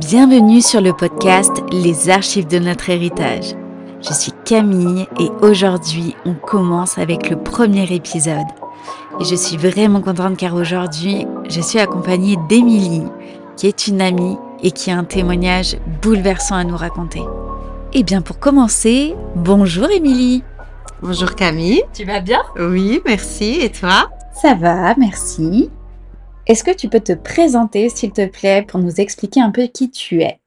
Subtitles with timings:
[0.00, 3.54] Bienvenue sur le podcast Les archives de notre héritage.
[4.00, 8.46] Je suis Camille et aujourd'hui on commence avec le premier épisode.
[9.20, 13.04] Et je suis vraiment contente car aujourd'hui je suis accompagnée d'Émilie,
[13.56, 17.22] qui est une amie et qui a un témoignage bouleversant à nous raconter.
[17.92, 20.42] Et bien pour commencer, bonjour Émilie.
[21.02, 21.82] Bonjour Camille.
[21.92, 22.40] Tu vas bien?
[22.58, 23.58] Oui, merci.
[23.60, 24.08] Et toi?
[24.32, 25.70] Ça va, merci.
[26.52, 29.90] Est-ce que tu peux te présenter, s'il te plaît, pour nous expliquer un peu qui
[29.90, 30.38] tu es?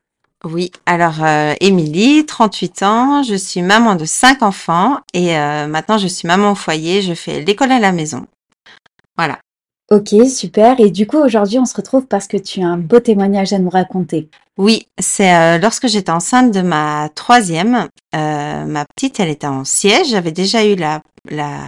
[0.44, 5.98] Oui, alors euh, Émilie, 38 ans, je suis maman de 5 enfants et euh, maintenant
[5.98, 8.28] je suis maman au foyer, je fais l'école à la maison.
[9.18, 9.40] Voilà.
[9.90, 10.80] Ok, super.
[10.80, 13.58] Et du coup, aujourd'hui, on se retrouve parce que tu as un beau témoignage à
[13.58, 14.30] nous raconter.
[14.58, 19.66] Oui, c'est euh, lorsque j'étais enceinte de ma troisième, euh, ma petite, elle était en
[19.66, 20.08] siège.
[20.10, 21.60] J'avais déjà eu la, la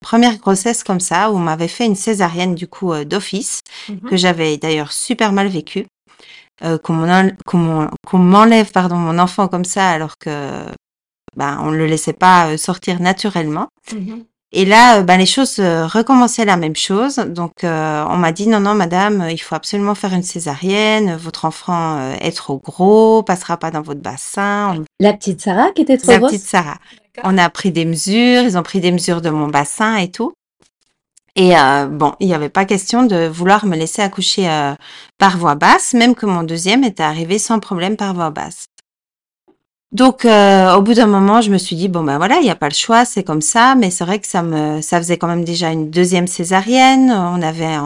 [0.00, 3.60] première grossesse comme ça, où on m'avait fait une césarienne du coup euh, d'office,
[4.08, 5.86] que j'avais d'ailleurs super mal vécu.
[6.62, 10.62] Euh, qu'on m'en- qu'on m'en- qu'on m'enlève pardon mon enfant comme ça alors que
[11.36, 13.66] ben on le laissait pas euh, sortir naturellement.
[14.56, 17.16] Et là, euh, ben, les choses euh, recommençaient la même chose.
[17.16, 21.16] Donc, euh, on m'a dit non, non, madame, il faut absolument faire une césarienne.
[21.16, 24.76] Votre enfant euh, est trop gros, passera pas dans votre bassin.
[24.78, 26.30] On- La petite Sarah qui était trop La grosse?
[26.32, 26.78] petite Sarah.
[27.24, 30.32] On a pris des mesures, ils ont pris des mesures de mon bassin et tout.
[31.36, 34.74] Et euh, bon, il n'y avait pas question de vouloir me laisser accoucher euh,
[35.18, 38.66] par voie basse, même que mon deuxième était arrivé sans problème par voie basse.
[39.94, 42.50] Donc, euh, au bout d'un moment, je me suis dit bon ben voilà, il n'y
[42.50, 43.76] a pas le choix, c'est comme ça.
[43.76, 47.12] Mais c'est vrai que ça me, ça faisait quand même déjà une deuxième césarienne.
[47.12, 47.76] On avait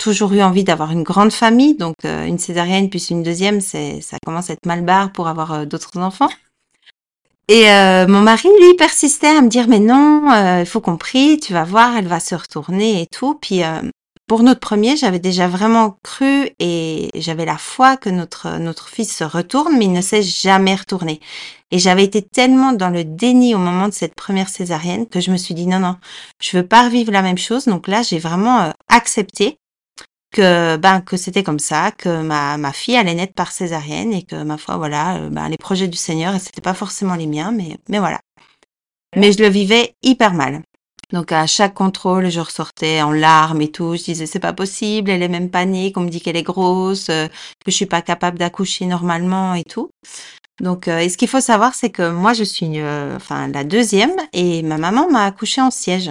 [0.00, 4.00] toujours eu envie d'avoir une grande famille, donc euh, une césarienne puis une deuxième, c'est,
[4.00, 6.30] ça commence à être mal barre pour avoir euh, d'autres enfants.
[7.48, 7.66] Et
[8.08, 11.62] mon mari, lui, persistait à me dire, mais non, il faut qu'on prie, tu vas
[11.62, 13.38] voir, elle va se retourner et tout.
[13.40, 13.62] Puis
[14.26, 19.16] pour notre premier, j'avais déjà vraiment cru et j'avais la foi que notre, notre fils
[19.16, 21.20] se retourne, mais il ne s'est jamais retourné.
[21.70, 25.30] Et j'avais été tellement dans le déni au moment de cette première césarienne que je
[25.30, 25.96] me suis dit, non, non,
[26.40, 27.66] je veux pas revivre la même chose.
[27.66, 29.58] Donc là, j'ai vraiment euh, accepté
[30.32, 34.22] que ben que c'était comme ça, que ma, ma fille allait naître par césarienne et
[34.22, 37.26] que ma foi voilà, euh, ben, les projets du Seigneur et c'était pas forcément les
[37.26, 38.20] miens, mais mais voilà.
[39.16, 40.62] Mais je le vivais hyper mal.
[41.12, 43.96] Donc à chaque contrôle, je ressortais en larmes et tout.
[43.96, 47.08] Je disais c'est pas possible, elle est même panique, on me dit qu'elle est grosse,
[47.10, 49.90] euh, que je suis pas capable d'accoucher normalement et tout.
[50.60, 53.62] Donc euh, et ce qu'il faut savoir c'est que moi je suis euh, enfin la
[53.62, 56.10] deuxième et ma maman m'a accouché en siège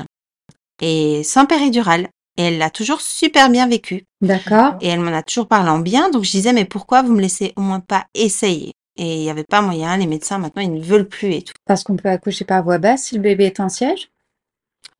[0.81, 2.07] et sans péridurale.
[2.37, 4.03] Et elle l'a toujours super bien vécu.
[4.21, 4.73] D'accord.
[4.81, 6.09] Et elle m'en a toujours parlé en bien.
[6.09, 8.73] Donc je disais, mais pourquoi vous me laissez au moins pas essayer?
[8.97, 9.95] Et il n'y avait pas moyen.
[9.95, 11.53] Les médecins, maintenant, ils ne veulent plus et tout.
[11.65, 14.09] Parce qu'on peut accoucher par voie basse si le bébé est en siège?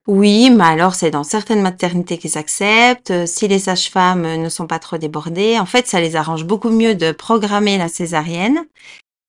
[0.07, 3.11] Oui, mais alors c'est dans certaines maternités qu'ils acceptent.
[3.11, 6.45] Euh, Si les sages-femmes euh, ne sont pas trop débordées, en fait, ça les arrange
[6.45, 8.65] beaucoup mieux de programmer la césarienne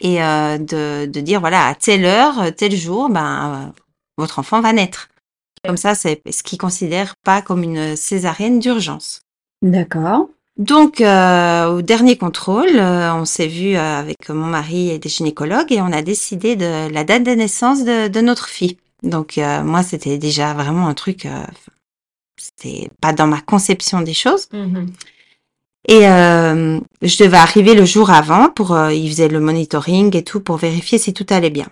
[0.00, 3.80] et euh, de, de dire, voilà, à telle heure, euh, tel jour, ben, euh,
[4.18, 5.08] votre enfant va naître.
[5.64, 9.22] Comme ça, c'est ce qu'ils considèrent pas comme une césarienne d'urgence.
[9.62, 10.28] D'accord.
[10.58, 15.08] Donc, euh, au dernier contrôle, euh, on s'est vu euh, avec mon mari et des
[15.08, 18.76] gynécologues et on a décidé de la date de naissance de, de notre fille.
[19.02, 21.44] Donc, euh, moi, c'était déjà vraiment un truc, euh,
[22.36, 24.48] c'était pas dans ma conception des choses.
[25.88, 30.24] Et euh, je devais arriver le jour avant pour, euh, ils faisaient le monitoring et
[30.24, 31.68] tout pour vérifier si tout allait bien.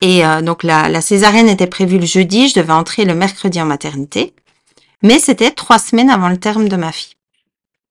[0.00, 3.60] Et euh, donc la, la césarienne était prévue le jeudi, je devais entrer le mercredi
[3.60, 4.34] en maternité,
[5.02, 7.14] mais c'était trois semaines avant le terme de ma fille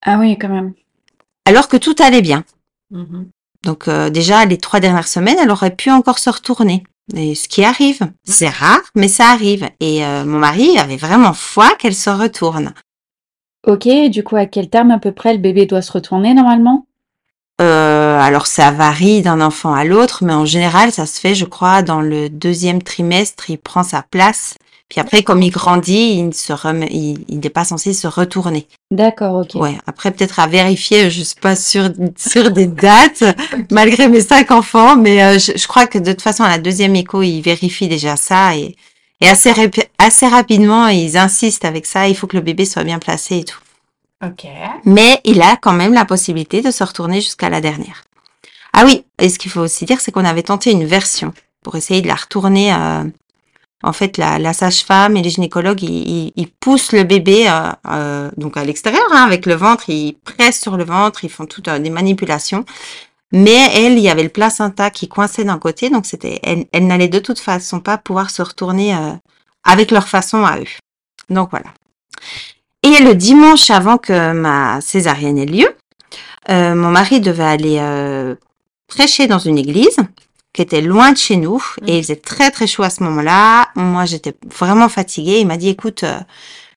[0.03, 0.73] Ah oui, quand même.
[1.45, 2.45] alors que tout allait bien.
[3.63, 6.83] Donc euh, déjà, les trois dernières semaines, elle aurait pu encore se retourner.
[7.16, 9.69] Et ce qui arrive, c'est rare, mais ça arrive.
[9.79, 12.73] Et euh, mon mari avait vraiment foi qu'elle se retourne.
[13.67, 16.85] Ok, du coup, à quel terme à peu près le bébé doit se retourner normalement?
[17.61, 21.45] Euh, alors ça varie d'un enfant à l'autre, mais en général, ça se fait, je
[21.45, 24.55] crois, dans le deuxième trimestre, il prend sa place.
[24.91, 28.07] Puis après, comme il grandit, il ne se remet, il, il n'est pas censé se
[28.07, 28.68] retourner.
[28.91, 29.56] D'accord, ok.
[29.56, 29.78] Ouais.
[29.88, 33.24] Après, peut-être à vérifier, je suis pas sûre sur des dates,
[33.71, 36.57] malgré mes cinq enfants, mais euh, je, je crois que de toute façon, à la
[36.57, 38.75] deuxième écho, ils vérifient déjà ça et,
[39.21, 39.54] et assez,
[39.98, 42.10] assez rapidement, ils insistent avec ça.
[42.10, 43.60] Il faut que le bébé soit bien placé et tout.
[44.21, 44.45] Ok.
[44.83, 48.04] Mais il a quand même la possibilité de se retourner jusqu'à la dernière.
[48.74, 51.31] Ah oui, et ce qu'il faut aussi dire, c'est qu'on avait tenté une version
[51.63, 52.74] pour essayer de la retourner.
[52.74, 53.06] euh,
[53.83, 58.31] en fait, la, sage-femme et les gynécologues, ils, ils- ils poussent le bébé euh, euh,
[58.38, 61.68] donc à l'extérieur hein, avec le ventre, ils pressent sur le ventre, ils font toutes
[61.68, 62.66] euh, des manipulations.
[63.31, 66.86] Mais elle, il y avait le placenta qui coinçait d'un côté, donc c'était, elle, elle
[66.88, 69.13] n'allait de toute façon pas pouvoir se retourner euh,
[69.63, 70.66] avec leur façon à eux.
[71.30, 71.68] Donc voilà.
[72.84, 75.68] Et le dimanche avant que ma césarienne ait lieu,
[76.50, 78.36] mon mari devait aller
[78.88, 79.98] prêcher dans une église
[80.53, 83.69] qui était loin de chez nous et il faisait très très chaud à ce moment-là.
[83.75, 85.39] Moi, j'étais vraiment fatiguée.
[85.39, 86.19] Il m'a dit, écoute, euh,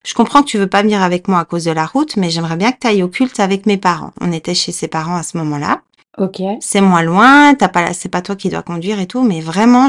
[0.05, 2.31] je comprends que tu veux pas venir avec moi à cause de la route, mais
[2.31, 4.13] j'aimerais bien que tu ailles au culte avec mes parents.
[4.21, 5.81] On était chez ses parents à ce moment-là.
[6.19, 6.41] Ok.
[6.61, 9.89] C'est moins loin, t'as pas, c'est pas toi qui dois conduire et tout, mais vraiment,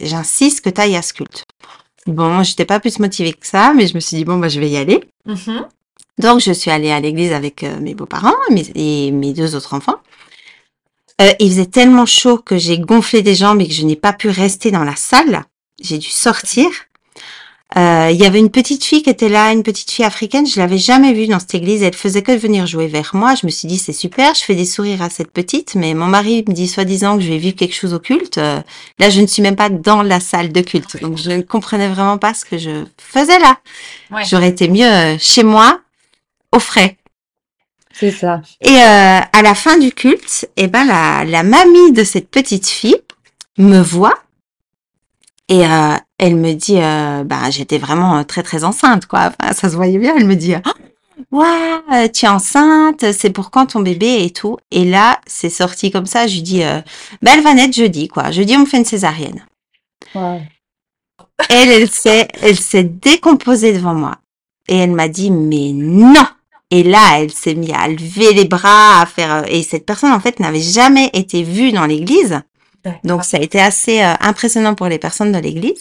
[0.00, 1.44] j'insiste que tu ailles à ce culte.
[2.06, 4.60] Bon, j'étais pas plus motivée que ça, mais je me suis dit, bon, bah, je
[4.60, 5.00] vais y aller.
[6.18, 9.54] Donc, je suis allée à l'église avec euh, mes beaux-parents et mes, et mes deux
[9.54, 9.96] autres enfants.
[11.20, 14.12] Euh, il faisait tellement chaud que j'ai gonflé des jambes et que je n'ai pas
[14.12, 15.44] pu rester dans la salle.
[15.80, 16.68] J'ai dû sortir.
[17.76, 20.46] Euh, il y avait une petite fille qui était là, une petite fille africaine.
[20.46, 21.82] Je l'avais jamais vue dans cette église.
[21.82, 23.34] Elle faisait que venir jouer vers moi.
[23.34, 24.34] Je me suis dit c'est super.
[24.34, 27.28] Je fais des sourires à cette petite, mais mon mari me dit soi-disant que je
[27.28, 28.38] vais vivre quelque chose au culte.
[28.38, 28.60] Euh,
[28.98, 31.88] là, je ne suis même pas dans la salle de culte, donc je ne comprenais
[31.88, 33.58] vraiment pas ce que je faisais là.
[34.10, 34.24] Ouais.
[34.24, 35.80] J'aurais été mieux euh, chez moi,
[36.52, 36.96] au frais.
[37.98, 38.42] C'est ça.
[38.60, 42.68] Et euh, à la fin du culte, eh ben la, la mamie de cette petite
[42.68, 42.96] fille
[43.56, 44.18] me voit
[45.48, 49.32] et euh, elle me dit, euh, bah j'étais vraiment très très enceinte quoi.
[49.40, 50.14] Enfin, ça se voyait bien.
[50.16, 50.54] Elle me dit,
[51.32, 51.46] ouais,
[51.92, 54.58] euh, tu es enceinte, c'est pour quand ton bébé et tout.
[54.70, 56.28] Et là, c'est sorti comme ça.
[56.28, 56.80] Je lui dis, euh,
[57.20, 58.30] bah elle va naître jeudi quoi.
[58.30, 59.44] Jeudi on me fait une césarienne.
[61.48, 64.16] Elle, elle s'est, elle s'est décomposée devant moi.
[64.68, 66.26] Et elle m'a dit, mais non!
[66.70, 70.12] Et là, elle s'est mise à lever les bras, à faire, euh, et cette personne,
[70.12, 72.40] en fait, n'avait jamais été vue dans l'église.
[73.04, 75.80] Donc, ça a été assez euh, impressionnant pour les personnes de l'église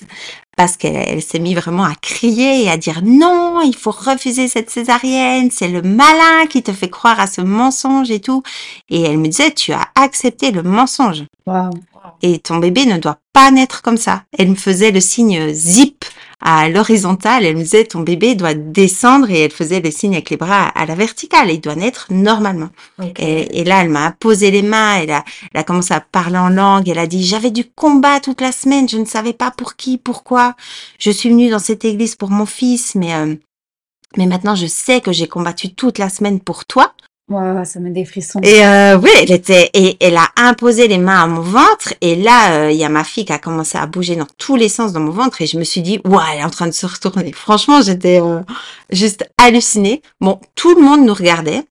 [0.57, 4.48] parce qu'elle elle s'est mise vraiment à crier et à dire non, il faut refuser
[4.48, 8.42] cette césarienne, c'est le malin qui te fait croire à ce mensonge et tout.
[8.90, 11.25] Et elle me disait, tu as accepté le mensonge
[12.22, 14.24] et ton bébé ne doit pas naître comme ça.
[14.38, 16.04] Elle me faisait le signe zip
[16.39, 20.30] à l'horizontale, elle me disait ton bébé doit descendre et elle faisait le signe avec
[20.30, 22.69] les bras à la verticale, il doit naître normalement.
[23.18, 26.38] Et, et là, elle m'a posé les mains, elle a, elle a commencé à parler
[26.38, 29.50] en langue, elle a dit j'avais du combat toute la semaine, je ne savais pas
[29.50, 30.56] pour qui, pourquoi.
[31.00, 33.36] Je suis venue dans cette église pour mon fils, mais euh,
[34.16, 36.94] mais maintenant je sais que j'ai combattu toute la semaine pour toi.
[37.29, 38.39] Waouh, ça met des frissons.
[38.41, 42.15] Et euh, oui, elle était et elle a imposé les mains à mon ventre et
[42.15, 44.69] là euh, il y a ma fille qui a commencé à bouger dans tous les
[44.69, 46.71] sens dans mon ventre et je me suis dit ouais, elle est en train de
[46.71, 47.33] se retourner.
[47.33, 48.39] Franchement, j'étais euh,
[48.91, 50.01] juste hallucinée.
[50.21, 51.63] Bon, tout le monde nous regardait.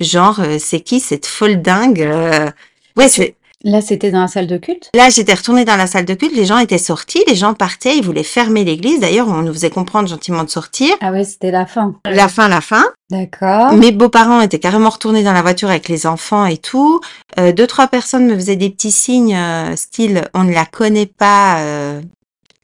[0.00, 2.50] Genre euh, c'est qui cette folle dingue euh,
[2.96, 4.90] Ouais, c'est Là, c'était dans la salle de culte?
[4.94, 7.96] Là, j'étais retournée dans la salle de culte, les gens étaient sortis, les gens partaient,
[7.96, 9.00] ils voulaient fermer l'église.
[9.00, 10.94] D'ailleurs, on nous faisait comprendre gentiment de sortir.
[11.00, 11.94] Ah ouais, c'était la fin.
[12.04, 12.84] La fin, la fin.
[13.10, 13.72] D'accord.
[13.72, 17.00] Mes beaux-parents étaient carrément retournés dans la voiture avec les enfants et tout.
[17.38, 21.06] Euh, deux, trois personnes me faisaient des petits signes, euh, style on ne la connaît
[21.06, 22.02] pas, euh,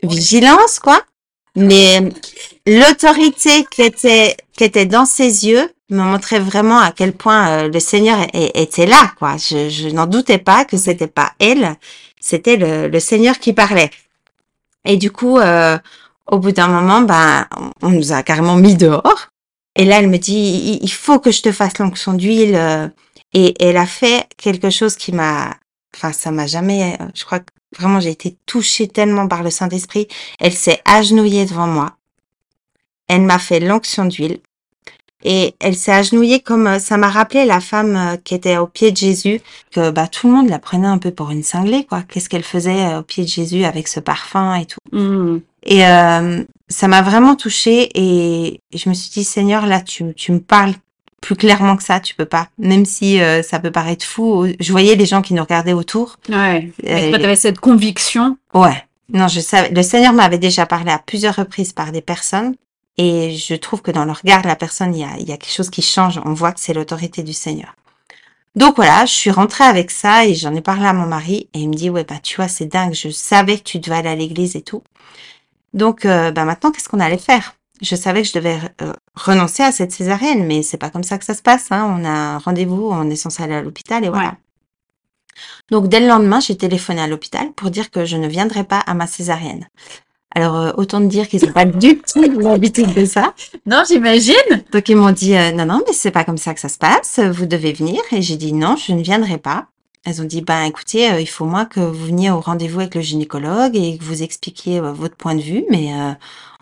[0.03, 1.01] vigilance, quoi.
[1.57, 2.11] Mais
[2.67, 7.69] l'autorité qui était, qui était dans ses yeux me montrait vraiment à quel point euh,
[7.69, 9.37] le Seigneur était là, quoi.
[9.37, 11.77] Je, je n'en doutais pas que c'était pas elle,
[12.21, 13.91] c'était le, le Seigneur qui parlait.
[14.85, 15.79] Et du coup, euh,
[16.27, 17.47] au bout d'un moment, ben,
[17.83, 19.29] on, nous a carrément mis dehors.
[19.77, 22.55] Et là, elle me dit, il, faut que je te fasse l'onction d'huile.
[22.55, 22.89] euh.
[23.33, 25.55] Et elle a fait quelque chose qui m'a,
[25.95, 29.51] enfin, ça m'a jamais, euh, je crois que vraiment j'ai été touchée tellement par le
[29.51, 30.09] Saint-Esprit.
[30.41, 31.97] Elle s'est agenouillée devant moi.
[33.07, 34.41] Elle m'a fait l'onction d'huile.
[35.25, 38.67] Et elle s'est agenouillée comme euh, ça m'a rappelé la femme euh, qui était au
[38.67, 39.41] pied de Jésus,
[39.71, 42.03] que bah tout le monde la prenait un peu pour une cinglée quoi.
[42.03, 44.79] Qu'est-ce qu'elle faisait euh, au pied de Jésus avec ce parfum et tout.
[44.93, 45.39] Hmm.
[45.65, 50.33] Et euh, ça m'a vraiment touchée et je me suis dit Seigneur là tu tu
[50.33, 50.73] me parles
[51.21, 52.49] plus clairement que ça, tu peux pas.
[52.59, 56.17] Même si euh, ça peut paraître fou, je voyais les gens qui nous regardaient autour.
[56.29, 56.73] Ouais.
[56.83, 58.39] Mais Euh, toi, t'avais cette conviction?
[58.55, 58.85] Ouais.
[59.13, 59.71] Non, je savais.
[59.71, 62.55] Le Seigneur m'avait déjà parlé à plusieurs reprises par des personnes.
[62.99, 65.33] Et je trouve que dans le regard de la personne, il y a, il y
[65.33, 66.21] a quelque chose qui change.
[66.25, 67.75] On voit que c'est l'autorité du Seigneur.
[68.57, 71.61] Donc voilà, je suis rentrée avec ça et j'en ai parlé à mon mari et
[71.61, 74.09] il me dit ouais bah tu vois c'est dingue, je savais que tu devais aller
[74.09, 74.83] à l'église et tout.
[75.73, 77.55] Donc euh, bah maintenant qu'est-ce qu'on allait faire?
[77.81, 81.17] Je savais que je devais euh, renoncer à cette césarienne, mais c'est pas comme ça
[81.17, 81.71] que ça se passe.
[81.71, 81.97] Hein.
[81.97, 84.31] On a un rendez-vous, on est censé aller à l'hôpital et voilà.
[84.31, 84.35] Ouais.
[85.71, 88.81] Donc dès le lendemain, j'ai téléphoné à l'hôpital pour dire que je ne viendrais pas
[88.81, 89.69] à ma césarienne.
[90.35, 93.35] Alors euh, autant te dire qu'ils n'ont pas du tout l'habitude de ça.
[93.67, 94.35] Non, j'imagine.
[94.73, 96.79] Donc ils m'ont dit euh, non non mais c'est pas comme ça que ça se
[96.79, 99.67] passe, vous devez venir et j'ai dit non, je ne viendrai pas.
[100.05, 102.95] Elles ont dit ben écoutez, euh, il faut moins que vous veniez au rendez-vous avec
[102.95, 106.13] le gynécologue et que vous expliquiez euh, votre point de vue mais euh,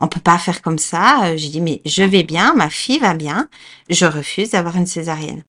[0.01, 1.37] on peut pas faire comme ça.
[1.37, 3.49] J'ai dit mais je vais bien, ma fille va bien,
[3.91, 5.45] je refuse d'avoir une césarienne.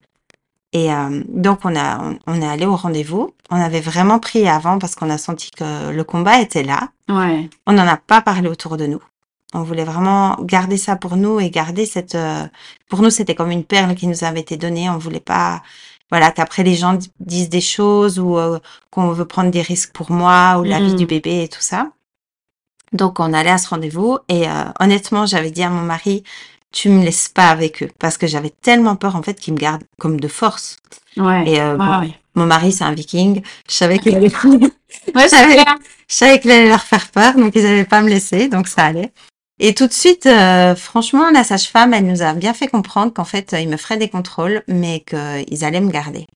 [0.72, 3.34] Et euh, donc on a on, on est allé au rendez-vous.
[3.50, 6.90] On avait vraiment pris avant parce qu'on a senti que le combat était là.
[7.10, 7.50] Ouais.
[7.66, 9.02] On n'en a pas parlé autour de nous.
[9.56, 12.14] On voulait vraiment garder ça pour nous et garder cette.
[12.14, 12.46] euh,
[12.88, 14.90] pour nous, c'était comme une perle qui nous avait été donnée.
[14.92, 15.64] On voulait pas
[16.12, 18.60] voilà, qu'après les gens disent des choses ou euh,
[18.92, 21.90] qu'on veut prendre des risques pour moi ou la vie du bébé et tout ça.
[22.94, 26.24] Donc on allait à ce rendez-vous et euh, honnêtement, j'avais dit à mon mari,
[26.72, 29.60] tu me laisses pas avec eux parce que j'avais tellement peur en fait qu'ils me
[29.60, 30.78] gardent comme de force.
[31.18, 31.50] Ouais.
[31.50, 32.14] Et euh, Ouais, bon, ouais.
[32.36, 34.30] mon mari c'est un viking, je savais qu'il allait,
[35.16, 35.66] je
[36.08, 39.12] savais qu'il allait leur faire peur, donc ils allaient pas me laisser, donc ça allait.
[39.62, 43.26] Et tout de suite, euh, franchement, la sage-femme, elle nous a bien fait comprendre qu'en
[43.26, 46.28] fait, ils me feraient des contrôles, mais qu'ils allaient me garder.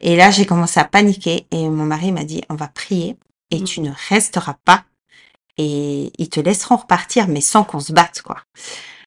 [0.00, 3.16] Et là, j'ai commencé à paniquer et mon mari m'a dit, on va prier
[3.52, 3.64] et Mm.
[3.64, 4.82] tu ne resteras pas
[5.58, 8.38] et ils te laisseront repartir, mais sans qu'on se batte, quoi.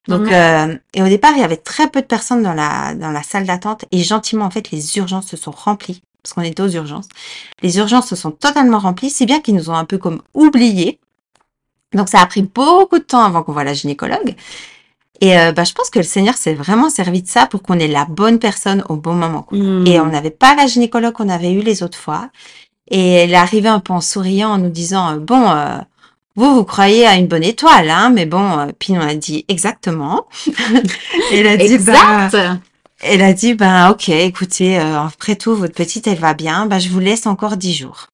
[0.08, 0.32] Donc, Mhm.
[0.32, 3.22] euh, et au départ, il y avait très peu de personnes dans la, dans la
[3.22, 6.68] salle d'attente et gentiment, en fait, les urgences se sont remplies parce qu'on était aux
[6.68, 7.08] urgences.
[7.62, 10.98] Les urgences se sont totalement remplies, si bien qu'ils nous ont un peu comme oubliés.
[11.94, 14.34] Donc, ça a pris beaucoup de temps avant qu'on voit la gynécologue.
[15.20, 17.78] Et euh, bah, je pense que le Seigneur s'est vraiment servi de ça pour qu'on
[17.78, 19.42] ait la bonne personne au bon moment.
[19.42, 19.56] quoi.
[19.56, 19.86] Mm.
[19.86, 22.30] Et on n'avait pas la gynécologue qu'on avait eue les autres fois.
[22.90, 25.78] Et elle est arrivée un peu en souriant, en nous disant euh, bon, euh,
[26.36, 28.58] vous vous croyez à une bonne étoile, hein, mais bon.
[28.58, 30.26] euh, puis on a dit exactement.
[31.32, 32.36] Elle a dit bah, Exact.
[33.02, 36.78] elle a dit ben ok, écoutez, euh, après tout votre petite elle va bien, bah
[36.78, 38.06] je vous laisse encore dix jours.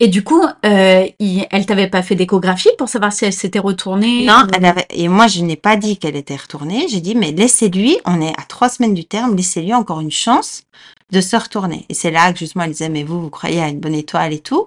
[0.00, 3.58] Et du coup, euh, il- elle t'avait pas fait d'échographie pour savoir si elle s'était
[3.58, 6.86] retournée Non, ou- elle avait et moi je n'ai pas dit qu'elle était retournée.
[6.90, 10.64] J'ai dit mais laissez-lui, on est à trois semaines du terme, laissez-lui encore une chance
[11.10, 11.86] de se retourner.
[11.88, 14.32] Et c'est là que justement elle disait mais vous vous croyez à une bonne étoile
[14.34, 14.66] et tout.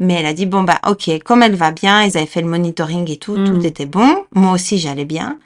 [0.00, 2.48] Mais elle a dit bon bah ok, comme elle va bien, ils avaient fait le
[2.48, 3.44] monitoring et tout, Mm.
[3.46, 4.24] tout était bon.
[4.34, 5.38] Moi aussi j'allais bien.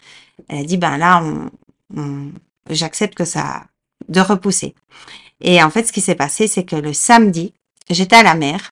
[0.49, 1.50] Elle a dit ben là on,
[1.97, 2.31] on-
[2.71, 3.65] j'accepte que ça
[4.09, 4.75] de repousser.
[5.41, 7.53] Et en fait ce qui s'est passé c'est que le samedi
[7.91, 8.71] j'étais à la mer,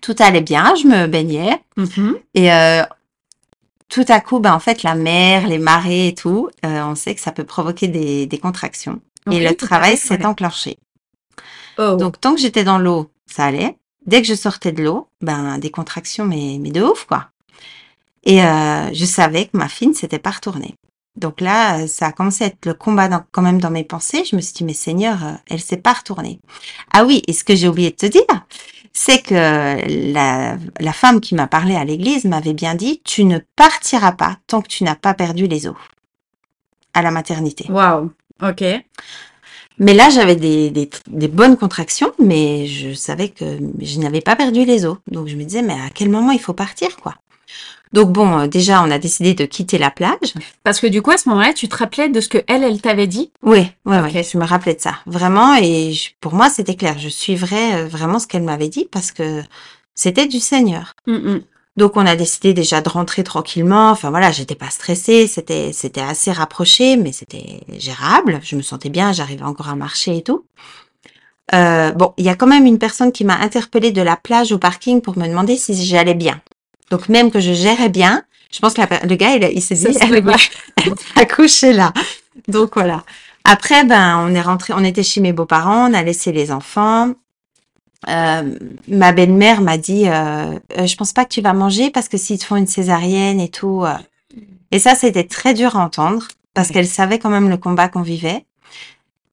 [0.00, 1.60] tout allait bien, je me baignais.
[1.76, 2.16] Mhm.
[2.34, 2.82] Et euh,
[3.88, 7.14] tout à coup, ben, en fait, la mer, les marées et tout, euh, on sait
[7.14, 9.00] que ça peut provoquer des, des contractions.
[9.30, 10.26] et le travail s'est ouais.
[10.26, 10.78] enclenché.
[11.76, 11.96] Oh.
[11.96, 13.76] Donc, tant que j'étais dans l'eau, ça allait.
[14.06, 17.28] Dès que je sortais de l'eau, ben, des contractions, mais, mais de ouf, quoi.
[18.24, 20.74] Et euh, je savais que ma fille ne s'était pas retournée.
[21.16, 24.24] Donc là, ça a commencé à être le combat quand même dans mes pensées.
[24.24, 26.40] Je me suis dit, mais Seigneur, euh, elle s'est pas retournée.
[26.92, 28.22] Ah oui, et ce que j'ai oublié de te dire,
[28.92, 33.38] c'est que la, la femme qui m'a parlé à l'église m'avait bien dit, tu ne
[33.56, 35.76] partiras pas tant que tu n'as pas perdu les os
[36.94, 37.66] à la maternité.
[37.70, 38.10] Waouh.
[38.42, 38.64] Ok.
[39.80, 44.36] Mais là, j'avais des, des, des bonnes contractions, mais je savais que je n'avais pas
[44.36, 44.98] perdu les os.
[45.10, 47.14] Donc je me disais, mais à quel moment il faut partir, quoi?
[47.92, 50.34] Donc bon, euh, déjà, on a décidé de quitter la plage.
[50.62, 52.80] Parce que du coup, à ce moment-là, tu te rappelais de ce que elle, elle
[52.80, 53.32] t'avait dit?
[53.42, 54.12] Oui, ouais, Ok.
[54.14, 54.94] ouais, je me rappelais de ça.
[55.06, 56.98] Vraiment, et je- pour moi, c'était clair.
[56.98, 59.42] Je suivrais euh, vraiment ce qu'elle m'avait dit parce que
[59.96, 60.94] c'était du Seigneur.
[61.08, 61.42] Mhm.
[61.76, 63.90] Donc on a décidé déjà de rentrer tranquillement.
[63.90, 68.40] Enfin voilà, j'étais pas stressée, c'était c'était assez rapproché, mais c'était gérable.
[68.42, 70.44] Je me sentais bien, j'arrivais encore à marcher et tout.
[71.54, 74.52] Euh, bon, il y a quand même une personne qui m'a interpellée de la plage
[74.52, 76.40] au parking pour me demander si j'allais bien.
[76.90, 79.96] Donc même que je gérais bien, je pense que la le gars il, s'est dit
[80.00, 80.36] elle va,
[80.76, 81.92] elle va coucher là.
[82.48, 83.04] Donc voilà.
[83.44, 87.14] Après ben on est rentré, on était chez mes beaux-parents, on a laissé les enfants.
[88.08, 92.08] Euh, ma belle-mère m'a dit euh, Euh, je pense pas que tu vas manger parce
[92.08, 93.92] que s'ils te font une césarienne et tout euh.
[94.70, 96.74] et ça c'était très dur à entendre parce Ouais.
[96.74, 98.46] qu'elle savait quand même le combat qu'on vivait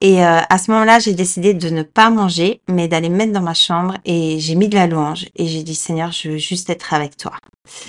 [0.02, 3.32] et euh, à ce moment-là j'ai décidé de ne pas manger mais d'aller me mettre
[3.32, 6.38] dans ma chambre et j'ai mis de la louange et j'ai dit Seigneur je veux
[6.38, 7.32] juste être avec toi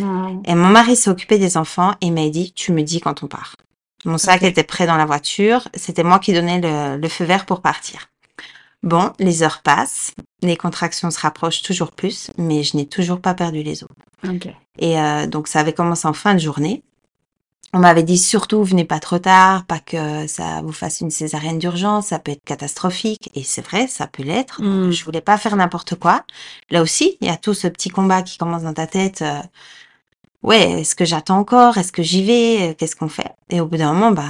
[0.01, 0.35] Ouais.
[0.45, 3.27] et mon mari s'est occupé des enfants et m'a dit tu me dis quand on
[3.27, 3.57] part
[4.05, 7.47] mon sac était prêt dans la voiture c'était moi qui donnais le, le feu vert
[7.47, 8.09] pour partir
[8.83, 13.35] Bon, les heures passent, les contractions se rapprochent toujours plus, mais je n'ai toujours pas
[13.35, 13.91] perdu les os.
[14.29, 14.49] Ok.
[14.79, 16.83] Et euh, donc ça avait commencé en fin de journée.
[17.75, 21.59] On m'avait dit surtout venez pas trop tard, pas que ça vous fasse une césarienne
[21.59, 23.31] d'urgence, ça peut être catastrophique.
[23.35, 24.63] Et c'est vrai, ça peut l'être.
[24.63, 24.91] Donc, Mm.
[24.91, 26.25] Je voulais pas faire n'importe quoi.
[26.71, 29.23] Là aussi, il y a tout ce petit combat qui commence dans ta tête.
[29.23, 29.43] euh,
[30.43, 31.79] ouais, est-ce que j'attends encore?
[31.79, 32.75] Est-ce que j'y vais?
[32.79, 33.33] Qu'est-ce qu'on fait?
[33.51, 34.25] Et au bout d'un moment, bah,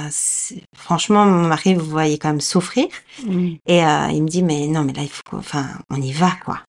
[0.75, 2.87] franchement, mon mari, vous voyez quand même souffrir.
[3.67, 6.31] Et euh, il me dit, mais non, mais là, il faut, enfin, on y va,
[6.45, 6.59] quoi.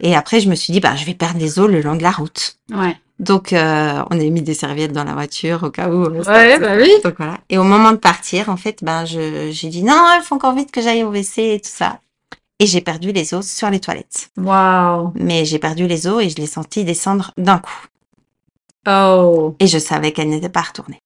[0.00, 2.02] Et après, je me suis dit, bah, je vais perdre les os le long de
[2.02, 2.56] la route.
[2.72, 2.96] Ouais.
[3.20, 6.22] Donc, euh, on a mis des serviettes dans la voiture au cas où.
[6.24, 6.90] ça- Ouais, bah oui.
[7.04, 7.38] Donc voilà.
[7.48, 10.54] Et au moment de partir, en fait, ben, je, j'ai dit, non, il faut encore
[10.54, 12.00] vite que j'aille au WC et tout ça.
[12.58, 14.30] Et j'ai perdu les os sur les toilettes.
[14.36, 15.12] Waouh.
[15.14, 17.70] Mais j'ai perdu les os et je l'ai senti descendre d'un coup.
[18.86, 19.56] Oh.
[19.60, 20.98] Et je savais qu'elle n'était pas retournée.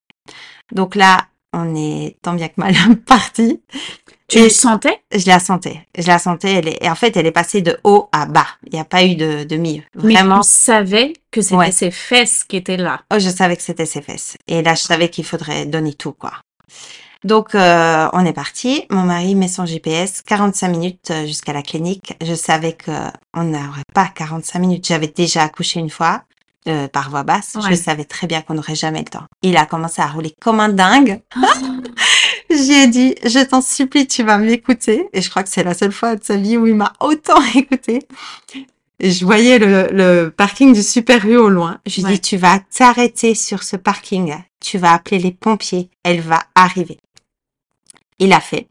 [0.72, 2.74] Donc là, on est tant bien que mal
[3.06, 3.60] parti.
[4.28, 5.00] Tu le sentais?
[5.14, 5.86] Je la sentais.
[5.96, 6.52] Je la sentais.
[6.56, 6.84] Elle est...
[6.84, 8.46] Et en fait, elle est passée de haut à bas.
[8.66, 9.82] Il n'y a pas eu de, de milieu.
[9.94, 10.36] Vraiment.
[10.36, 11.72] Mais tu savais que c'était Ouais.
[11.72, 13.00] ses fesses qui étaient là.
[13.10, 14.36] Oh, je savais que c'était ses fesses.
[14.46, 16.34] Et là, je savais qu'il faudrait donner tout, quoi.
[17.24, 18.84] Donc, euh, on est parti.
[18.90, 22.12] Mon mari met son GPS, 45 minutes euh, jusqu'à la clinique.
[22.22, 22.92] Je savais que
[23.34, 24.86] on n'aurait pas 45 minutes.
[24.86, 26.22] J'avais déjà accouché une fois
[26.68, 27.56] euh, par voie basse.
[27.68, 29.24] Je savais très bien qu'on n'aurait jamais le temps.
[29.42, 31.20] Il a commencé à rouler comme un dingue.
[32.50, 35.08] J'ai dit, je t'en supplie, tu vas m'écouter.
[35.12, 37.42] Et je crois que c'est la seule fois de sa vie où il m'a autant
[37.54, 38.00] écouté.
[39.00, 41.78] Et je voyais le, le parking du Super U au loin.
[41.86, 42.12] Je lui Ouais.
[42.14, 44.34] dit, tu vas t'arrêter sur ce parking.
[44.60, 45.90] Tu vas appeler les pompiers.
[46.02, 46.98] Elle va arriver.
[48.18, 48.66] Il a fait.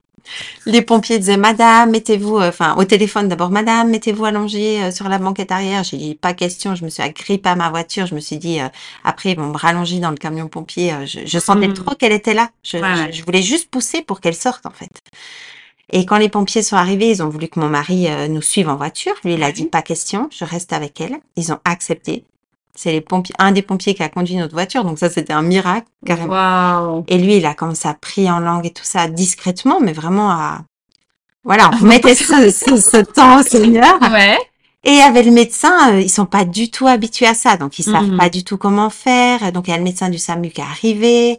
[0.66, 5.08] Les pompiers disaient, Madame, mettez-vous, euh, enfin, au téléphone d'abord, Madame, mettez-vous allongée euh, sur
[5.10, 5.84] la banquette arrière.
[5.84, 6.76] J'ai dit, pas question.
[6.76, 8.06] Je me suis agrippée à ma voiture.
[8.06, 8.68] Je me suis dit, euh,
[9.04, 10.92] après, ils vont me rallonger dans le camion pompier.
[10.94, 11.74] Euh, Je, je sentais Mhm.
[11.74, 12.50] trop qu'elle était là.
[12.64, 14.90] Je, Ouais, je- je voulais juste pousser pour qu'elle sorte, en fait.
[15.94, 18.68] Et quand les pompiers sont arrivés, ils ont voulu que mon mari euh, nous suive
[18.68, 19.14] en voiture.
[19.24, 20.30] Lui, il a dit, pas question.
[20.38, 21.18] Je reste avec elle.
[21.38, 22.26] Ils ont accepté.
[22.78, 24.84] C'est les pompiers, un des pompiers qui a conduit notre voiture.
[24.86, 26.32] Donc ça, c'était un miracle, carrément.
[26.34, 27.04] Waouh.
[27.08, 30.30] Et lui, il a commencé à prier en langue et tout ça discrètement, mais vraiment
[30.32, 30.60] à...
[31.44, 34.00] Voilà, on mettait ce, ce- ce temps au Seigneur.
[34.12, 34.38] Ouais.
[34.84, 37.84] Et avait le médecin, euh, ils sont pas du tout habitués à ça, donc ils
[37.84, 38.18] savent Mhm.
[38.18, 39.52] pas du tout comment faire.
[39.52, 41.38] Donc il y a le médecin du SAMU qui est arrivé.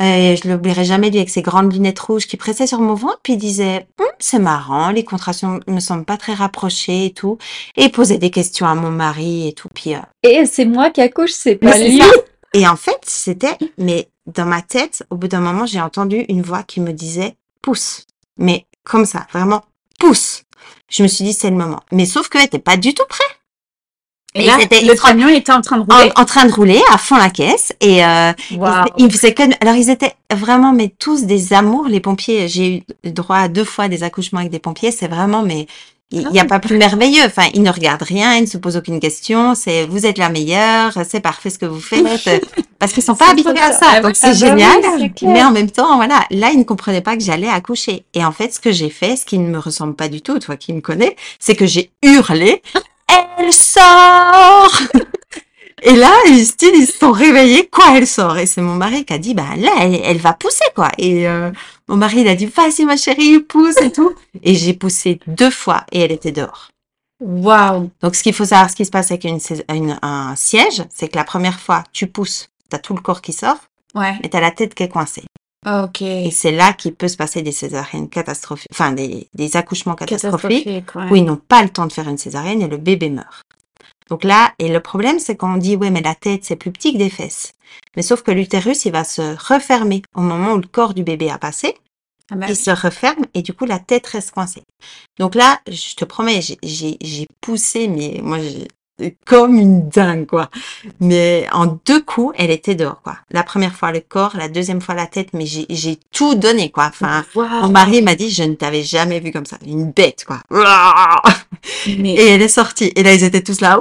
[0.00, 3.34] Je l'oublierai jamais, lui, avec ses grandes lunettes rouges qui pressaient sur mon ventre, puis
[3.34, 7.38] il disait, Hum, c'est marrant, les contractions me semblent pas très rapprochées et tout.
[7.76, 9.68] Et il posait des questions à mon mari et tout.
[9.74, 12.00] Puis, euh, Et c'est moi qui accouche, c'est pas lui.
[12.54, 16.42] Et en fait, c'était, mais dans ma tête, au bout d'un moment, j'ai entendu une
[16.42, 18.06] voix qui me disait pousse.
[18.36, 19.62] Mais comme ça, vraiment
[19.98, 20.42] pousse.
[20.90, 21.80] Je me suis dit c'est le moment.
[21.92, 23.24] Mais sauf qu'elle était pas du tout prêt.
[24.34, 26.10] Et Et là, c'était- le camion était en train de rouler.
[26.16, 28.58] En, en train de rouler à fond la caisse et euh, ils,
[28.96, 32.48] ils faisaient que alors ils étaient vraiment mais tous des amours les pompiers.
[32.48, 34.90] J'ai eu droit à deux fois des accouchements avec des pompiers.
[34.90, 35.66] C'est vraiment mais
[36.14, 36.46] il n'y a Ah.
[36.46, 37.24] pas plus merveilleux.
[37.26, 39.54] Enfin, ils ne regardent rien, ils ne se posent aucune question.
[39.54, 42.02] C'est vous êtes la meilleure, c'est parfait ce que vous faites.
[42.78, 43.86] Parce qu'ils sont pas habitués à ça.
[43.92, 45.12] Ah Donc oui, c'est ah bah génial.
[45.22, 48.04] mais en même temps, voilà, là, ils ne comprenaient pas que j'allais accoucher.
[48.12, 50.38] Et en fait, ce que j'ai fait, ce qui ne me ressemble pas du tout,
[50.40, 52.60] toi qui me connais, c'est que j'ai hurlé,
[53.08, 54.70] elle sort!
[55.84, 56.12] Et là,
[56.44, 58.38] style, ils se sont réveillés, quoi, elle sort?
[58.38, 60.90] Et c'est mon mari qui a dit, bah là, elle, elle va pousser, quoi.
[60.96, 61.50] Et euh,
[61.88, 64.14] mon mari, il a dit, vas-y, ma chérie, pousse et tout.
[64.44, 66.68] Et j'ai poussé deux fois et elle était dehors.
[67.20, 67.90] Waouh.
[68.00, 70.84] Donc, ce qu'il faut savoir, ce qui se passe avec une, sais- une- un siège,
[70.94, 73.58] c'est que la première fois, tu pousses, t'as tout le corps qui sort,
[73.96, 74.14] Ouais.
[74.22, 75.24] mais t'as la tête qui est coincée.
[75.66, 76.02] Ok.
[76.02, 80.64] Et c'est là qu'il peut se passer des césariennes catastrophiques, enfin, des, des accouchements catastrophiques
[80.64, 81.10] Catastrophique, ouais.
[81.10, 83.42] où ils n'ont pas le temps de faire une césarienne et le bébé meurt.
[84.10, 86.92] Donc là, et le problème, c'est qu'on dit, ouais, mais la tête, c'est plus petit
[86.92, 87.52] que des fesses.
[87.96, 89.22] Mais sauf que l'utérus, il va se
[89.52, 91.74] refermer au moment où le corps du bébé a passé.
[92.30, 92.56] Ah bah il oui.
[92.56, 94.62] se referme et du coup, la tête reste coincée.
[95.18, 98.38] Donc là, je te promets, j'ai- poussé, mais moi,
[99.26, 100.48] comme une dingue, quoi.
[101.00, 103.16] Mais en deux coups, elle était dehors, quoi.
[103.30, 106.70] La première fois, le corps, la deuxième fois, la tête, mais j'ai j'ai tout donné,
[106.70, 106.86] quoi.
[106.88, 109.58] Enfin, mon mari m'a dit, je ne t'avais jamais vu comme ça.
[109.66, 110.40] Une bête, quoi.
[111.86, 112.92] Mais Et elle est sortie.
[112.96, 113.80] Et là, ils étaient tous là.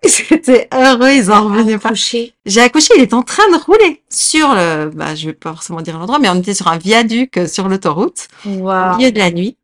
[0.30, 1.92] Étaient heureux, ils en revenaient pas.
[1.92, 5.80] J'ai accouché, il est en train de rouler sur le, bah, je vais pas forcément
[5.80, 8.96] dire l'endroit, mais on était sur un viaduc euh, sur l'autoroute, au Waouh.
[8.96, 9.56] milieu de la nuit.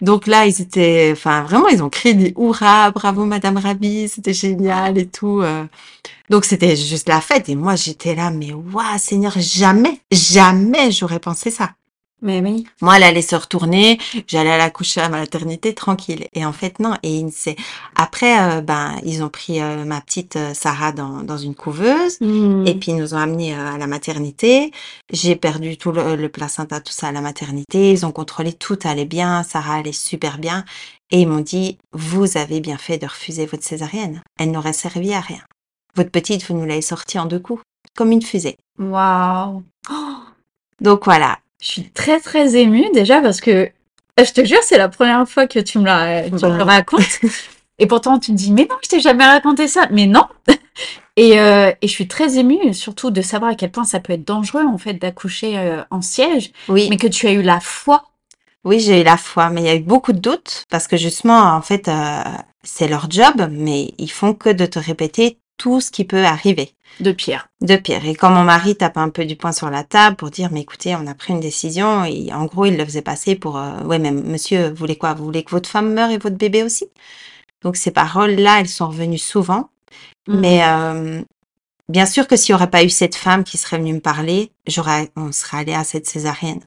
[0.00, 4.32] Donc là, ils étaient, enfin, vraiment, ils ont crié des hurrahs, bravo Madame Rabi, c'était
[4.34, 5.40] génial et tout.
[5.42, 5.64] euh.
[6.30, 7.48] Donc c'était juste la fête.
[7.48, 11.72] Et moi, j'étais là, mais waouh, Seigneur, jamais, jamais j'aurais pensé ça.
[12.22, 12.66] Mais oui.
[12.82, 16.26] Moi, elle allait se retourner, j'allais à la coucher à ma maternité tranquille.
[16.34, 16.94] Et en fait, non.
[17.02, 17.56] Et il s'est-
[17.94, 22.18] après, euh, ben, ils ont pris euh, ma petite euh, Sarah dans, dans une couveuse.
[22.20, 22.66] Hmm.
[22.66, 24.70] Et puis, ils nous ont amenés euh, à la maternité.
[25.10, 27.92] J'ai perdu tout le, le placenta, tout ça à la maternité.
[27.92, 29.42] Ils ont contrôlé, tout allait bien.
[29.42, 30.64] Sarah allait super bien.
[31.10, 34.22] Et ils m'ont dit, vous avez bien fait de refuser votre césarienne.
[34.38, 35.40] Elle n'aurait servi à rien.
[35.96, 37.62] Votre petite, vous nous l'avez sortie en deux coups,
[37.96, 38.56] comme une fusée.
[38.78, 39.64] Waouh.
[40.80, 41.38] Donc voilà.
[41.60, 45.28] Je suis très très émue déjà parce que euh, je te jure, c'est la première
[45.28, 47.20] fois que tu me la, tu me le racontes.
[47.78, 49.88] Et pourtant, tu me dis, mais non, je t'ai jamais raconté ça.
[49.90, 50.24] Mais non.
[51.16, 54.12] Et, euh, et je suis très émue, surtout de savoir à quel point ça peut
[54.14, 56.86] être dangereux en fait d'accoucher euh, en siège, Oui.
[56.88, 58.04] mais que tu as eu la foi.
[58.64, 60.96] Oui, j'ai eu la foi, mais il y a eu beaucoup de doutes parce que
[60.96, 62.22] justement, en fait, euh,
[62.62, 66.72] c'est leur job, mais ils font que de te répéter tout ce qui peut arriver
[66.98, 67.48] de Pierre.
[67.62, 68.04] de pire.
[68.04, 70.60] Et quand mon mari tape un peu du poing sur la table pour dire, mais
[70.62, 73.82] écoutez, on a pris une décision, et en gros, il le faisait passer pour, euh,
[73.84, 75.14] ouais, mais monsieur, vous voulez quoi?
[75.14, 76.86] Vous voulez que votre femme meure et votre bébé aussi?
[77.62, 79.70] Donc ces paroles-là, elles sont revenues souvent.
[80.28, 80.40] Mhm.
[80.40, 81.22] Mais euh,
[81.88, 84.50] bien sûr que s'il n'y aurait pas eu cette femme qui serait venue me parler,
[84.66, 86.60] j'aurais, on serait allé à cette césarienne.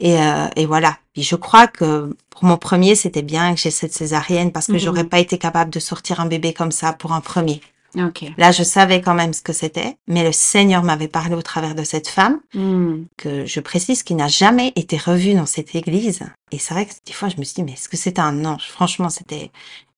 [0.00, 0.98] Et, euh, et voilà.
[1.12, 4.72] Puis je crois que pour mon premier, c'était bien que j'ai cette césarienne parce que
[4.72, 4.78] Mhm.
[4.78, 7.60] j'aurais pas été capable de sortir un bébé comme ça pour un premier.
[7.96, 8.24] Ok.
[8.38, 11.74] Là, je savais quand même ce que c'était, mais le Seigneur m'avait parlé au travers
[11.74, 13.04] de cette femme, Hmm.
[13.16, 16.20] que je précise, qui n'a jamais été revue dans cette église.
[16.52, 18.44] Et c'est vrai que des fois, je me suis dit, mais est-ce que c'était un
[18.44, 18.68] ange?
[18.68, 19.50] Franchement, c'était...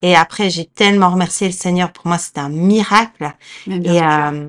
[0.02, 1.90] Et après, j'ai tellement remercié le Seigneur.
[1.92, 3.32] Pour moi, c'était un miracle.
[3.66, 4.48] Et, euh,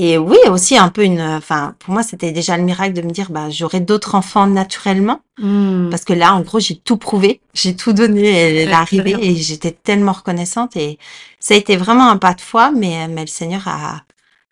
[0.00, 1.20] et oui, aussi un peu une...
[1.20, 5.22] Enfin, pour moi, c'était déjà le miracle de me dire, bah, j'aurai d'autres enfants naturellement.
[5.40, 5.90] Hmm.
[5.90, 9.12] Parce que là, en gros, j'ai tout prouvé, j'ai tout donné, elle est Ouais, arrivée
[9.14, 9.30] très bien.
[9.30, 10.98] et j'étais tellement reconnaissante et
[11.40, 14.02] ça a été vraiment un pas de foi, mais, mais le Seigneur a,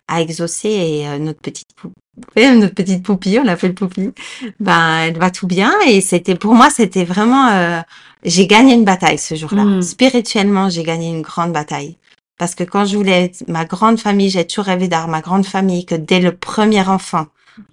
[0.09, 4.13] a exaucé et euh, notre petite poupée, notre petite poupille, on l'appelle poupille,
[4.59, 7.81] ben, elle va tout bien et c'était, pour moi, c'était vraiment, euh,
[8.25, 9.63] j'ai gagné une bataille ce jour-là.
[9.65, 9.83] Mm.
[9.83, 11.97] Spirituellement, j'ai gagné une grande bataille.
[12.39, 15.47] Parce que quand je voulais être ma grande famille, j'ai toujours rêvé d'avoir ma grande
[15.47, 17.27] famille, que dès le premier enfant,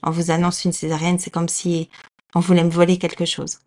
[0.04, 1.90] on vous annonce une césarienne, c'est comme si
[2.36, 3.60] on voulait me voler quelque chose.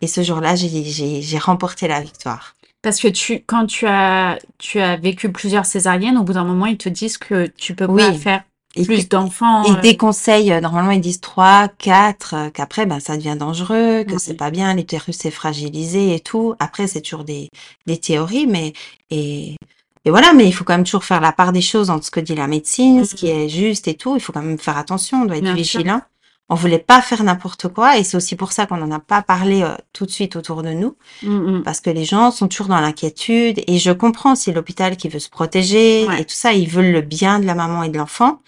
[0.00, 2.56] Et ce jour-là, j'ai, remporté la victoire.
[2.82, 6.66] Parce que tu, quand tu as, tu as vécu plusieurs césariennes, au bout d'un moment,
[6.66, 8.02] ils te disent que tu peux Oui.
[8.02, 8.42] pas faire
[8.74, 9.62] Et plus d'enfants.
[9.62, 14.14] Ils euh, déconseillent, normalement ils disent 3, 4, euh, qu'après ben, ça devient dangereux, que
[14.14, 14.18] Oui.
[14.18, 16.56] c'est pas bien, l'utérus est fragilisé et tout.
[16.58, 17.48] Après c'est toujours des,
[17.86, 18.72] des théories, mais
[19.10, 19.54] et,
[20.04, 22.10] et voilà, mais il faut quand même toujours faire la part des choses entre ce
[22.10, 24.16] que dit la médecine, ce qui est juste et tout.
[24.16, 25.80] Il faut quand même faire attention, on doit être Bien sûr.
[25.80, 26.00] vigilant.
[26.48, 29.22] On voulait pas faire n'importe quoi et c'est aussi pour ça qu'on n'en a pas
[29.22, 31.62] parlé euh, tout de suite autour de nous mm, mm.
[31.62, 35.20] parce que les gens sont toujours dans l'inquiétude et je comprends si l'hôpital qui veut
[35.20, 36.20] se protéger Ouais.
[36.20, 38.40] et tout ça, ils veulent le bien de la maman et de l'enfant,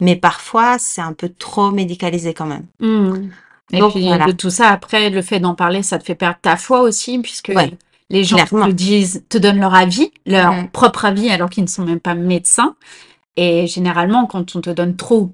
[0.00, 2.66] mais parfois c'est un peu trop médicalisé quand même.
[2.80, 3.30] Mm.
[3.72, 4.26] Et Donc, puis voilà.
[4.26, 7.18] de tout ça, après, le fait d'en parler, ça te fait perdre ta foi aussi,
[7.18, 7.72] puisque Ouais,
[8.10, 8.66] les gens clairement.
[8.66, 12.14] te disent, te donnent leur avis, leur propre avis, alors qu'ils ne sont même pas
[12.14, 12.74] médecins.
[13.36, 15.32] Et généralement, quand on te donne trop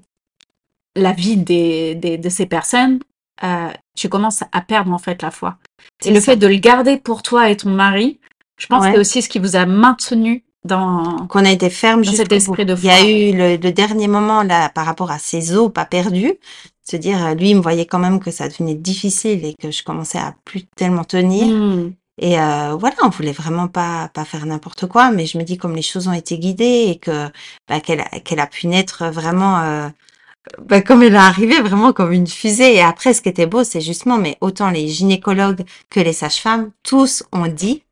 [0.95, 2.99] l'avis des, des, de ces personnes,
[3.43, 5.57] euh, tu commences à perdre en fait la foi.
[6.01, 6.31] Et C'est le ça.
[6.33, 8.19] fait de le garder pour toi et ton mari,
[8.59, 8.89] je pense Ouais.
[8.89, 11.27] que c'est aussi ce qui vous a maintenu dans.
[11.27, 13.09] Qu'on a été ferme Dans cet esprit de Il y a foi.
[13.09, 16.33] eu le, le dernier moment là par rapport à ses os pas perdus,
[16.89, 19.71] se dire euh, lui il me voyait quand même que ça devenait difficile et que
[19.71, 21.47] je commençais à plus tellement tenir.
[21.47, 21.93] Mm.
[22.17, 25.57] Et euh, voilà, on voulait vraiment pas pas faire n'importe quoi, mais je me dis
[25.57, 27.29] comme les choses ont été guidées et que
[27.67, 29.89] bah, qu'elle a, qu'elle a pu naître vraiment euh,
[30.59, 32.75] bah, comme elle est arrivée, vraiment comme une fusée.
[32.75, 36.71] Et après, ce qui était beau, c'est justement, mais autant les gynécologues que les sages-femmes,
[36.83, 37.83] tous ont dit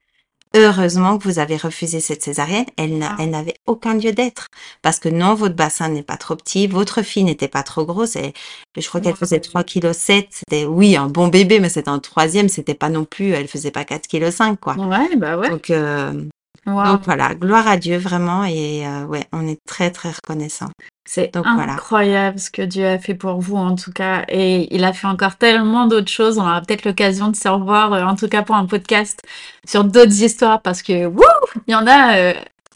[0.54, 2.66] heureusement que vous avez refusé cette césarienne.
[2.78, 3.16] Elle Ah.
[3.20, 4.48] elle n'avait aucun lieu d'être
[4.82, 8.16] parce que non, votre bassin n'est pas trop petit, votre fille n'était pas trop grosse.
[8.16, 8.34] Et
[8.78, 12.50] je crois qu'elle faisait 3 kg C'était oui un bon bébé, mais c'était un troisième.
[12.50, 14.30] C'était pas non plus, elle faisait pas 4 kg
[14.62, 14.76] quoi.
[14.76, 15.50] Ouais, bah ouais.
[15.50, 16.24] Donc, euh,
[16.66, 16.86] Wow.
[16.86, 20.70] donc voilà, gloire à Dieu vraiment et euh, ouais, on est très très reconnaissant.
[21.06, 21.74] C'est voilà.
[21.74, 24.24] incroyable ce que Dieu a fait pour vous en tout cas.
[24.30, 26.38] Et il a fait encore tellement d'autres choses.
[26.38, 29.20] On aura peut-être l'occasion de se revoir, euh, en tout cas pour un podcast,
[29.68, 31.24] sur d'autres histoires parce que wouh,
[31.68, 32.34] il y en a euh,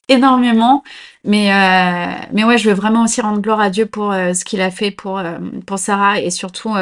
[0.10, 0.84] énormément.
[1.24, 1.50] Mais,
[2.32, 4.92] mais ouais, je veux vraiment aussi rendre gloire à Dieu pour ce qu'il a fait
[4.92, 5.22] pour,
[5.66, 6.22] pour Sarah.
[6.22, 6.74] Et surtout,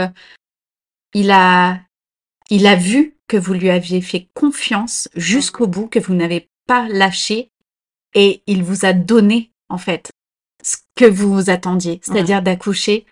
[1.15, 1.79] il, a,
[2.51, 6.87] il a vu que vous lui aviez fait confiance jusqu'au bout, que vous n'avez pas
[6.89, 7.49] lâché.
[8.13, 10.11] Et il vous a donné, en fait,
[10.63, 13.05] ce que vous vous attendiez, c'est-à-dire d'accoucher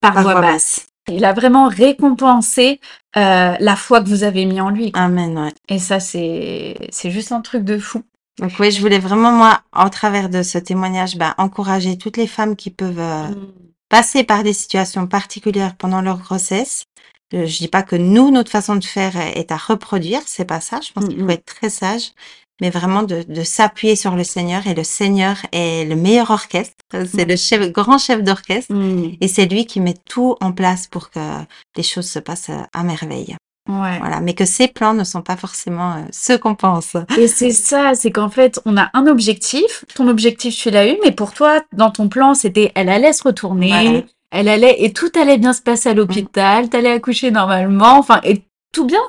[0.00, 0.86] par, Par voie voie basse.
[1.08, 2.80] Il a vraiment récompensé
[3.16, 4.92] euh, la foi que vous avez mis en lui.
[4.92, 5.02] quoi.
[5.02, 5.52] Amen, ouais.
[5.68, 8.02] Et ça, c'est c'est juste un truc de fou.
[8.38, 12.26] Donc oui, je voulais vraiment moi, en travers de ce témoignage, bah, encourager toutes les
[12.26, 13.28] femmes qui peuvent euh,
[13.88, 16.84] passer par des situations particulières pendant leur grossesse.
[17.34, 20.60] Euh, Je dis pas que nous, notre façon de faire est à reproduire, c'est pas
[20.60, 20.80] ça.
[20.80, 21.24] Je pense qu'il Mhm.
[21.26, 22.12] faut être très sage,
[22.60, 24.66] mais vraiment de, de s'appuyer sur le Seigneur.
[24.66, 26.74] Et le Seigneur est le meilleur orchestre.
[26.92, 28.72] C'est le chef, grand chef d'orchestre.
[28.72, 29.16] Mm.
[29.20, 31.20] Et c'est lui qui met tout en place pour que
[31.76, 33.36] les choses se passent à merveille.
[33.68, 33.98] Ouais.
[33.98, 34.20] Voilà.
[34.20, 36.96] Mais que ses plans ne sont pas forcément euh, ceux qu'on pense.
[37.18, 39.84] Et c'est ça, c'est qu'en fait, on a un objectif.
[39.94, 43.22] Ton objectif, tu l'as eu, mais pour toi, dans ton plan, c'était elle allait se
[43.22, 44.02] retourner, Voilà.
[44.32, 48.42] elle allait, et tout allait bien se passer à l'hôpital, t'allais accoucher normalement, enfin, et
[48.72, 49.02] tout bien.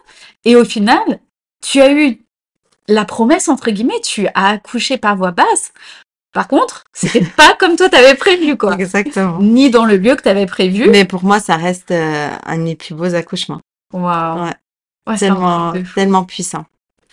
[0.45, 1.19] Et au final,
[1.65, 2.21] tu as eu
[2.91, 5.73] la promesse, entre guillemets, tu as accouché par voie basse.
[6.33, 8.75] Par contre, c'était pas comme toi t'avais prévu, quoi.
[8.75, 9.39] Exactement.
[9.39, 10.89] Ni dans le lieu que t'avais prévu.
[10.89, 13.61] Mais pour moi, ça reste euh, un de mes plus beaux accouchements.
[13.93, 14.45] Waouh.
[14.45, 14.53] Ouais.
[15.07, 16.65] Ouais, Tellement, puissant.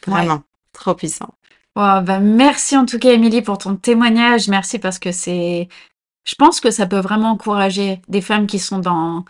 [0.07, 0.43] Vraiment.
[0.73, 1.31] Trop puissant.
[1.75, 4.49] Wow, bah merci en tout cas, Émilie, pour ton témoignage.
[4.49, 5.69] Merci parce que c'est.
[6.25, 9.25] Je pense que ça peut vraiment encourager des femmes qui sont dans,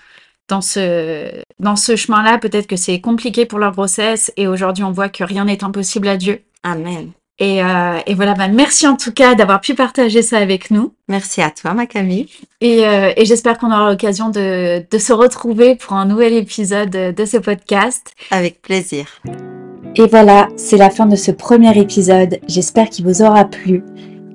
[0.49, 2.39] dans ce, dans ce chemin-là.
[2.39, 6.09] Peut-être que c'est compliqué pour leur grossesse et aujourd'hui, on voit que rien n'est impossible
[6.09, 6.43] à Dieu.
[6.63, 7.13] Amen.
[7.41, 10.93] Et, euh, et voilà, bah merci en tout cas d'avoir pu partager ça avec nous.
[11.07, 12.27] Merci à toi, ma Camille.
[12.61, 16.91] Et, euh, et j'espère qu'on aura l'occasion de, de se retrouver pour un nouvel épisode
[16.91, 18.13] de ce podcast.
[18.33, 19.07] Avec plaisir.
[19.95, 22.41] Et voilà, c'est la fin de ce premier épisode.
[22.49, 23.85] J'espère qu'il vous aura plu.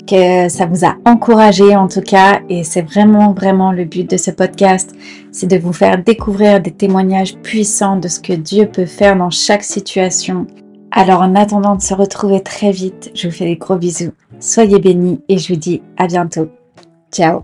[0.08, 4.18] Que ça vous a encouragé en tout cas et c'est vraiment vraiment le but de
[4.18, 4.94] ce podcast,
[5.32, 9.30] c'est de vous faire découvrir des témoignages puissants de ce que Dieu peut faire dans
[9.30, 10.48] chaque situation.
[10.92, 14.14] Alors en attendant de se retrouver très vite, je vous fais des gros bisous.
[14.40, 16.50] Soyez bénis et je vous dis à bientôt.
[17.12, 17.44] Ciao